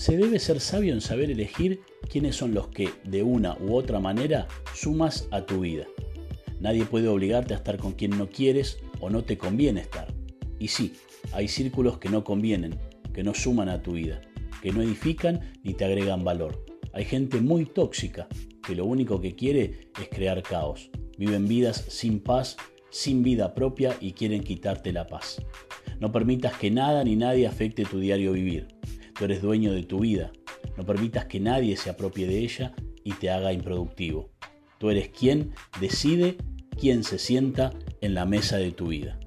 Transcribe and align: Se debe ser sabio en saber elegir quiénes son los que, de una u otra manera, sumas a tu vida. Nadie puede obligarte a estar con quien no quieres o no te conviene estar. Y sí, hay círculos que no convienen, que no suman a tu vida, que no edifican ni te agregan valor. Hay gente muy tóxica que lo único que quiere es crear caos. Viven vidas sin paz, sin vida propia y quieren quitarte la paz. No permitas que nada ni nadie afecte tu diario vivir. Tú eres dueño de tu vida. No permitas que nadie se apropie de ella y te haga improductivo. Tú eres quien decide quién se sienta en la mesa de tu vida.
Se 0.00 0.16
debe 0.16 0.38
ser 0.38 0.60
sabio 0.60 0.94
en 0.94 1.02
saber 1.02 1.30
elegir 1.30 1.82
quiénes 2.08 2.34
son 2.34 2.54
los 2.54 2.68
que, 2.68 2.88
de 3.04 3.22
una 3.22 3.58
u 3.58 3.74
otra 3.74 4.00
manera, 4.00 4.48
sumas 4.74 5.28
a 5.30 5.44
tu 5.44 5.60
vida. 5.60 5.84
Nadie 6.58 6.86
puede 6.86 7.06
obligarte 7.06 7.52
a 7.52 7.58
estar 7.58 7.76
con 7.76 7.92
quien 7.92 8.16
no 8.16 8.30
quieres 8.30 8.78
o 9.00 9.10
no 9.10 9.24
te 9.24 9.36
conviene 9.36 9.82
estar. 9.82 10.10
Y 10.58 10.68
sí, 10.68 10.94
hay 11.32 11.48
círculos 11.48 11.98
que 11.98 12.08
no 12.08 12.24
convienen, 12.24 12.78
que 13.12 13.22
no 13.22 13.34
suman 13.34 13.68
a 13.68 13.82
tu 13.82 13.92
vida, 13.92 14.22
que 14.62 14.72
no 14.72 14.80
edifican 14.80 15.52
ni 15.64 15.74
te 15.74 15.84
agregan 15.84 16.24
valor. 16.24 16.64
Hay 16.94 17.04
gente 17.04 17.42
muy 17.42 17.66
tóxica 17.66 18.26
que 18.66 18.74
lo 18.74 18.86
único 18.86 19.20
que 19.20 19.36
quiere 19.36 19.90
es 20.00 20.08
crear 20.08 20.42
caos. 20.42 20.90
Viven 21.18 21.46
vidas 21.46 21.84
sin 21.88 22.20
paz, 22.20 22.56
sin 22.88 23.22
vida 23.22 23.52
propia 23.52 23.94
y 24.00 24.12
quieren 24.12 24.44
quitarte 24.44 24.94
la 24.94 25.06
paz. 25.06 25.42
No 26.00 26.10
permitas 26.10 26.54
que 26.54 26.70
nada 26.70 27.04
ni 27.04 27.16
nadie 27.16 27.46
afecte 27.46 27.84
tu 27.84 28.00
diario 28.00 28.32
vivir. 28.32 28.79
Tú 29.20 29.26
eres 29.26 29.42
dueño 29.42 29.72
de 29.72 29.82
tu 29.82 29.98
vida. 29.98 30.32
No 30.78 30.86
permitas 30.86 31.26
que 31.26 31.40
nadie 31.40 31.76
se 31.76 31.90
apropie 31.90 32.26
de 32.26 32.38
ella 32.38 32.72
y 33.04 33.12
te 33.12 33.28
haga 33.28 33.52
improductivo. 33.52 34.30
Tú 34.78 34.88
eres 34.88 35.10
quien 35.10 35.52
decide 35.78 36.38
quién 36.80 37.04
se 37.04 37.18
sienta 37.18 37.70
en 38.00 38.14
la 38.14 38.24
mesa 38.24 38.56
de 38.56 38.72
tu 38.72 38.86
vida. 38.86 39.20